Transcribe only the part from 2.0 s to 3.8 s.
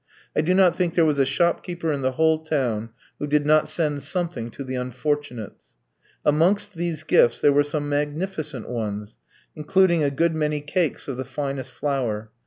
the whole town who did not